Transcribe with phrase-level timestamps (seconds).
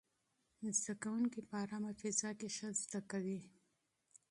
[0.79, 3.39] زده کوونکي په ارامه فضا کې ښه زده کوي.